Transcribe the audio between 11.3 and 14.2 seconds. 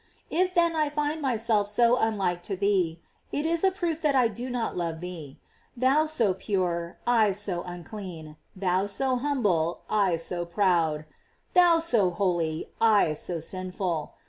thou so holy, I so sinful.